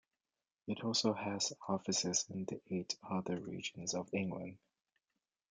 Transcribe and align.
It 0.65 0.83
also 0.83 1.13
has 1.13 1.53
offices 1.67 2.25
in 2.31 2.45
the 2.45 2.59
eight 2.71 2.97
other 3.07 3.39
regions 3.39 3.93
of 3.93 4.11
England. 4.15 4.57